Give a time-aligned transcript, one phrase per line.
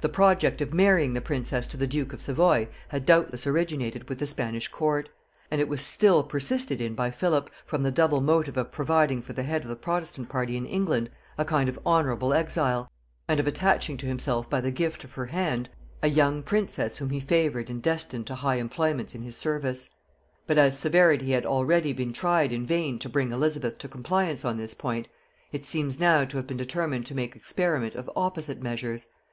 [0.00, 4.20] The project of marrying the princess to the duke of Savoy had doubtless originated with
[4.20, 5.08] the Spanish court;
[5.50, 9.32] and it was still persisted in by Philip, from the double motive of providing for
[9.32, 12.88] the head of the protestant party in England a kind of honorable exile,
[13.26, 15.68] and of attaching to himself by the gift of her hand,
[16.00, 19.88] a young prince whom he favored and destined to high employments in his service.
[20.46, 24.58] But as severity had already been tried in vain to bring Elizabeth to compliance on
[24.58, 25.08] this point,
[25.50, 29.08] it seems now to have been determined to make experiment of opposite measures.